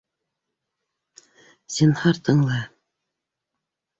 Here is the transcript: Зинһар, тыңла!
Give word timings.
Зинһар, 1.75 2.21
тыңла! 2.29 2.57